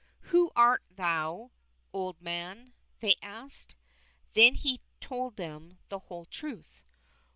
—"Who 0.33 0.51
art 0.55 0.81
thou, 0.89 1.51
old 1.93 2.19
man?" 2.23 2.73
they 3.01 3.17
asked. 3.21 3.75
Then 4.33 4.55
he 4.55 4.81
told 4.99 5.35
them 5.35 5.77
the 5.89 5.99
whole 5.99 6.25
truth. 6.25 6.81